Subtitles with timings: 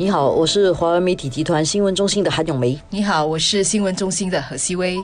[0.00, 2.78] 你好，我是华为媒体集团新闻中心的韩永梅。
[2.88, 4.96] 你好，我是新闻中心的何希薇。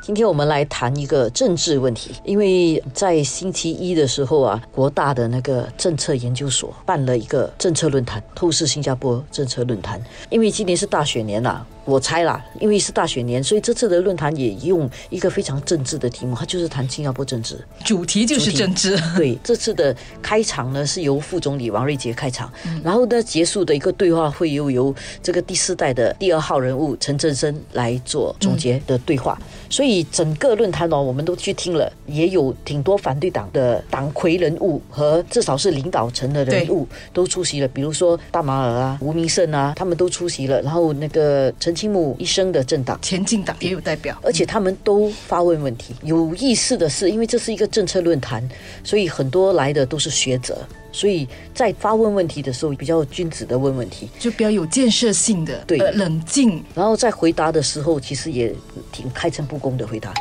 [0.00, 10.02] 今天我们来谈一个政治问题，因为在星期一的时候啊，国大的那个政策研究所办了一个政策论坛——透视新加坡政策论坛。
[10.30, 11.62] 因为今年是大选年呐。
[11.88, 18.94] 我猜啦，因为是大选年，所以这次的论坛也用一个非常政治的题目，它就是谈新加坡政治，主题就是政治。
[19.16, 22.52] 对，这次的开场呢是由副总理王瑞杰开场，
[22.84, 29.40] 然后呢结束的一个对话会又由这个第四代的第二号人物陈振声来做总结的对话。
[29.70, 41.77] 所以整个论坛哦，我们都去听了，也有挺多反对党的党魁人物和至少是领导层的人物都出席了，比如说大马尔啊、吴明胜啊，他们都出席了，然后那个陈。
[41.78, 45.94] 青木一生的政党前进党也有代表，而且他们都发问问题。
[46.02, 48.42] 有意思的是，因为这是一个政策论坛，
[48.82, 50.58] 所以很多来的都是学者，
[50.90, 56.60] 所以在发问问题的时候比较君子的问问题，就比较有建设性的，对，冷静。
[56.74, 58.52] 然后在回答的时候，其实也
[58.90, 60.12] 挺开诚布公的回答。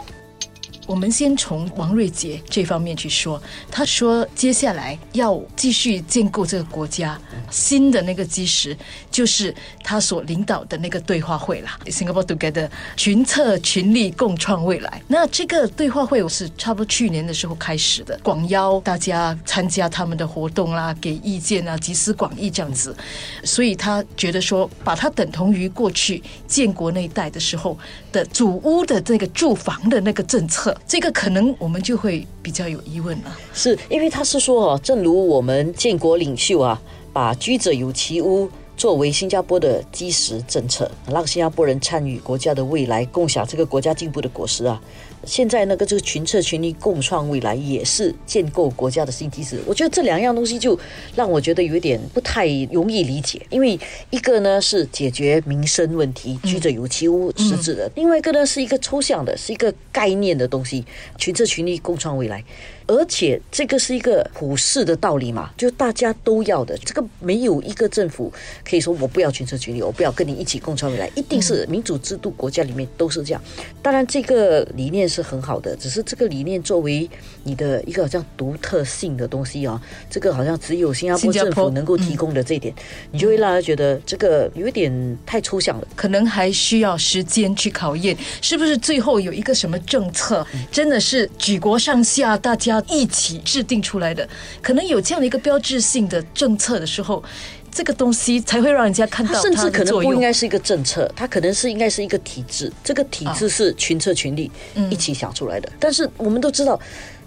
[0.87, 7.19] 我们先从王瑞杰这方面去说，他说接下来要继续建构这个国家
[7.51, 8.75] 新的那个基石，
[9.11, 15.01] 就是他所领导的那个对话会啦，Singapore Together，群策群力共创未来。
[15.09, 22.95] 那这个对话会我是差不多去年的时候开始的，广邀大家参加他们的活动啦，给意见啊，集思广益这样子。
[23.43, 27.77] 所以他觉得说，把它等同于过去建国那一代的时候
[28.13, 30.76] 的祖屋的这个住房的那个政策。
[30.85, 36.79] 这个可能我们就会比较有疑问了，是因为他是说哦，正如我们建国领袖啊，
[37.11, 44.79] 把居者有其屋作为新加坡的基石政策，让新加坡人参与国家的未来，共享这个国家进步的果实啊。
[45.25, 49.59] 现在那个这个群策群力共创未来，也是建构国家的新基石。
[49.65, 50.79] 我觉得这两样东西就
[51.15, 53.77] 让我觉得有点不太容易理解，因为
[54.11, 60.85] 一个呢是解决民生问题，居者有其屋实质的；另外一个呢是一个抽象的，是一个概念的东西，
[61.17, 62.43] 群策群力共创未来。
[62.87, 66.77] 而且这个是一个普世的道理嘛，就大家都要的。
[66.79, 68.31] 这个没有一个政府
[68.63, 73.41] 可以说我不要群策群力，我不要跟你一起共创未来，一定是民主制度国家里面都是这样。
[73.81, 75.07] 当然这个理念。
[75.07, 77.09] 是很好的，只是这个理念作为
[77.43, 82.73] 你的一个好像独特性的东西啊，这个好像只有新加坡政府能够提供的这一点，
[83.09, 94.27] 你就会让他觉得这个有点太抽象了，可能还需要时间去考验，是不是最后有一个什么政策，真的是举国上下大家一起制定出来的，
[94.61, 97.23] 可能有这样的一个标志性的政策的时候。
[97.69, 102.71] 这个东西才会让人家看到，甚至可能不应该是一个政策，它可能是应该是一个体制。
[102.83, 104.49] 这个体制是群策群力
[104.89, 105.71] 一起想出来的。
[105.79, 106.79] 但是我们都知道，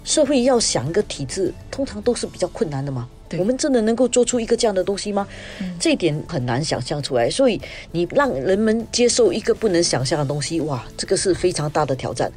[0.03, 3.07] 社会要想一个体制，通常都是比较困难的嘛。
[3.37, 5.25] 我们真的能够做出一个这样的东西吗？
[5.79, 7.29] 这一点很难想象出来。
[7.29, 7.61] 所以
[7.93, 12.29] 你让人们接受一个不能想象的东西，哇，这个是非常大的挑战。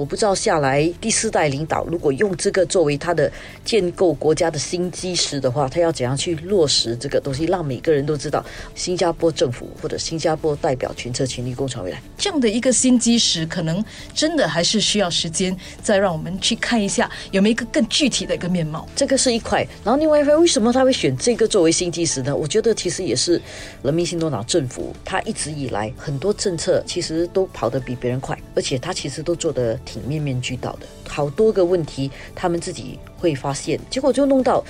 [0.00, 3.30] 我不知道下来第四代领导如果用这个作为他的
[3.62, 8.42] 建构国家的新基石的话，他要怎样去落实这个东西，让每个人都知道
[8.74, 13.84] 新加坡政府或者新加坡代表群策群力共创未来这样的一个新基石，可能
[14.14, 18.88] 真的还是需要时间再让我们去看一下有没有一个更具体的一个面貌。
[18.96, 22.34] 这个是一块，然后另外一块，为什么他会选这个作为新基石呢？
[22.34, 23.38] 我觉得其实也是
[23.82, 29.78] 人民新多党政府他一直以来很多政策其实都跑得比别人快，而且他其实都做得。
[29.90, 34.62] 挺面面俱到的，好多个问题，他们自己会发现，结果就弄到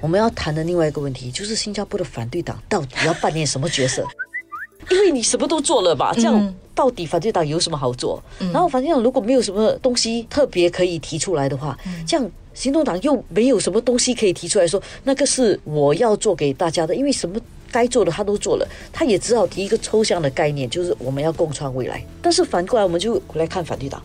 [0.00, 4.04] 我们要谈的另外一个问题，就是新加坡的反对党到底要扮演什么角色？
[4.90, 8.20] 因为你什么都做了吧，这样到底反对党有什么好做？
[8.52, 17.38] 然后反对党如果没有什么东西特别可以提出来的话，这样行动党又没有什么东西可以提出来说，那个是我要做给大家的，因为什么？
[17.68, 22.02] 该做的他都做了，他也只好提一个抽象的概念，就是我们要共创未来。
[22.22, 24.00] 但是反过来，我们就来看反对党。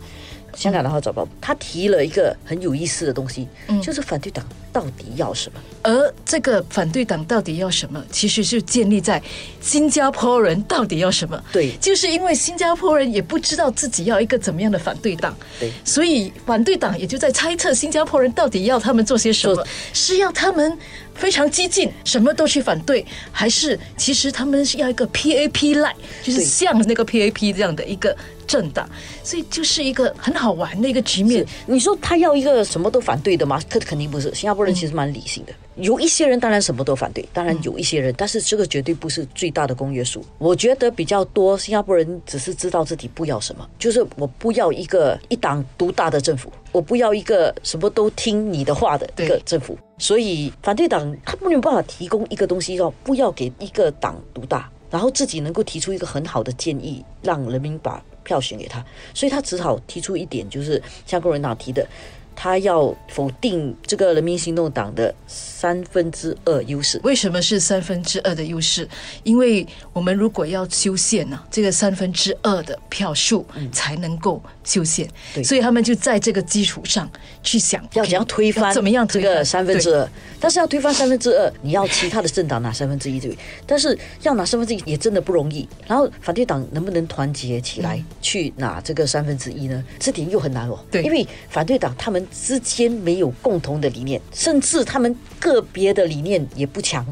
[0.54, 3.48] 香港的号早报，他提了一个很有意思的东西，
[3.82, 5.60] 就是反对党到底要什么？
[5.82, 9.20] 而这个反对党到底要什么，其实是建立在
[9.60, 11.42] 新加坡人到底要什么？
[11.52, 20.78] 对，就是因为新加坡人也不知道自己要一个怎么样的反对党，对，所以反对党也就在猜测新加坡人到底要他们做些什么，是要他们。
[21.14, 28.16] 非常激进，什么都去反对，还是其实他们是要一个 PAP like，就是像那个 PAP 这样的一个
[28.46, 28.88] 政党，
[29.22, 31.44] 所以就是一个很好玩的一个局面。
[31.66, 33.60] 你说他要一个什么都反对的吗？
[33.68, 34.34] 他肯定不是。
[34.34, 35.52] 新加坡人其实蛮理性的。
[35.76, 40.22] 有一些人当然什么都反对，当然有一些人，但是这个绝对不是最大的公约数。
[40.38, 49.78] 我觉得比较多新加坡人只是知道自己不要什么，就是我不要一个一党独大的政府，我不要一个什么都听你的话的一个政府。
[49.98, 58.84] 所以反对党他没有办法提供一个东西，要不要给一个党独大，然后自己能够提出一个很好的建议，让人民把票选给他。
[59.12, 61.84] 所以他只好提出一点，就是像共产党提的。
[62.34, 67.00] 他要否定这个人民行动党的三分之二优势。
[67.04, 68.88] 为什么是三分之二的优势？
[69.22, 75.08] 因为我们如果要修宪呢，这个三分之二的票数才能够修宪。
[75.44, 77.08] 所以他们就在这个基础上
[77.42, 80.08] 去想，要怎样推翻怎么样这个三分之二？
[80.40, 83.36] 但是要推翻三分之二，你要其他的政党拿三分之一对。
[83.66, 85.68] 但是要拿三分之一也真的不容易。
[85.86, 89.84] 然后反对党能不能团结起来去拿这个三分之一呢？
[90.00, 90.78] 这点又很难哦。
[90.90, 92.21] 对，因为反对党他们。
[92.30, 97.04] 之间没有共同的理念，甚至他们个别的理念也不强，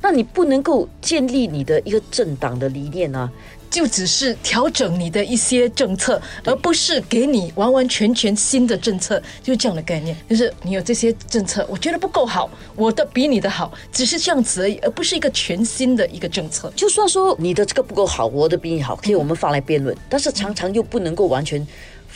[0.00, 3.30] 那你不能够建立你的一个政党的理念啊，
[3.70, 10.16] 就只是调整你的一些政策，而不是给你完完全全新的政策，就是这样的概念。
[10.28, 16.72] 就是你有这些政策，我觉得不够好，我的比你的好，只是这样子而已，而不是一个全新的一个政策。
[16.76, 21.66] 就算说你的这个不够好，我的比你好，可以我们放来辩论，但是常常又不能够完全。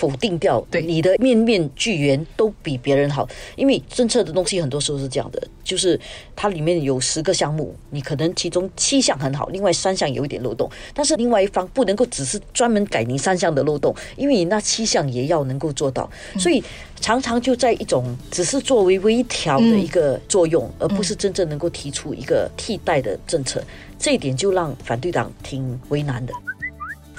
[0.00, 6.00] 否定掉你的面面俱圆都比别人好，因为政策的东西很多时候是这样的，就是
[6.34, 16.64] 它里面有十个项目，你可能其中七项很好，另外三项有一点漏洞，但是另外一方不能够只是专门改你三项的漏洞，因为你那七项也要能够做到，所以
[16.98, 23.62] 常常就在一种只是作为微调的一个作用，而不是真正能够提出一个替代的政策，
[23.98, 26.32] 这一点就让反对党挺为难的。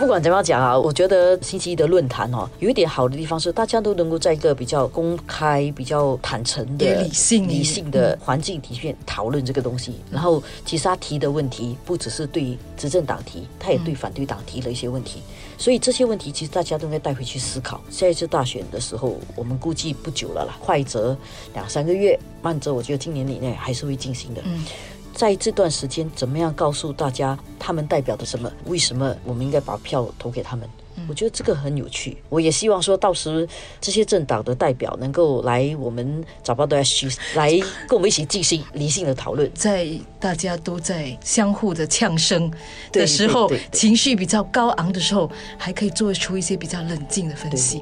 [0.02, 9.98] 不管怎么样讲啊，我觉得星期一的论坛哦，有一点好的地方是，大家都能够在一个比较公开、比较坦诚的、理性、理性的环境底下讨论这个东西。
[10.10, 15.22] 然后，其实他提的问题不只是对执政党提，他也对反对党提了一些问题。
[15.56, 17.80] 所以这些问题其实大家都应该带回去思考。
[17.92, 21.16] 下一次大选的时候，我们估计不久了啦，快则
[21.54, 24.42] 两三个月，慢则我觉得今年以内还是会进行的。
[24.46, 24.66] 嗯。
[25.14, 28.52] 在这段时间，怎么样告诉大家他们代表的什么？
[28.66, 30.68] 为什么我们应该把票投给他们？
[31.08, 32.18] 我觉得这个很有趣。
[32.30, 33.48] 我也希望说到时
[33.80, 37.50] 这些政党的代表能够来我们早报的 S 区来
[37.88, 39.50] 跟我们一起进行理性的讨论。
[39.56, 39.88] 在
[40.20, 42.52] 大家都在相互的呛声
[42.92, 47.82] 的时候，情绪比较高昂的时候，还可以做出一些比较冷静的分析。